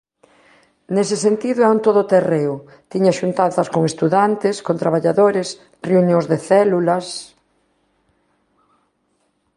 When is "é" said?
1.63-1.69